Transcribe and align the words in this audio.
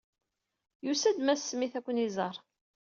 Yusa-d 0.85 1.17
Mass 1.21 1.43
Smith 1.49 1.75
ad 1.79 1.83
ken-iẓeṛ. 1.85 2.35